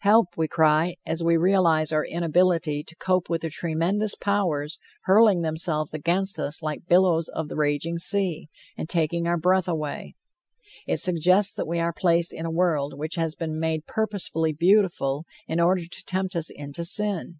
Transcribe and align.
Help! 0.00 0.36
we 0.36 0.48
cry, 0.48 0.96
as 1.06 1.22
we 1.22 1.36
realize 1.36 1.92
our 1.92 2.04
inability 2.04 2.82
to 2.82 2.96
cope 2.96 3.30
with 3.30 3.42
the 3.42 3.48
tremendous 3.48 4.16
powers 4.16 4.80
hurling 5.02 5.42
themselves 5.42 5.94
against 5.94 6.40
us 6.40 6.60
like 6.60 6.88
billows 6.88 7.28
of 7.28 7.46
the 7.46 7.54
raging 7.54 7.96
sea, 7.96 8.48
and 8.76 8.88
taking 8.88 9.28
our 9.28 9.38
breath 9.38 9.68
away. 9.68 10.16
It 10.88 10.96
suggests 10.98 11.54
that 11.54 11.68
we 11.68 11.78
are 11.78 11.92
placed 11.92 12.34
in 12.34 12.46
a 12.46 12.50
world 12.50 12.98
which 12.98 13.14
has 13.14 13.36
been 13.36 13.60
made 13.60 13.86
purposely 13.86 14.52
beautiful, 14.52 15.24
in 15.46 15.60
order 15.60 15.84
to 15.86 16.04
tempt 16.04 16.34
us 16.34 16.50
into 16.50 16.84
sin. 16.84 17.38